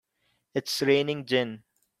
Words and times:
It's 0.55 0.81
raining 0.81 1.25
gin! 1.27 1.61